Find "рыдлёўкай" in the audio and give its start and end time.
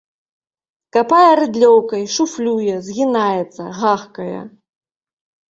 1.41-2.03